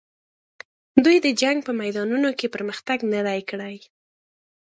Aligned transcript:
دوی 1.03 1.17
د 1.25 1.27
جنګ 1.41 1.57
په 1.67 1.71
میدانونو 1.81 2.29
کې 2.39 2.47
پرمختګ 2.55 2.99
نه 3.13 3.21
دی 3.27 3.41
کړی. 3.49 3.75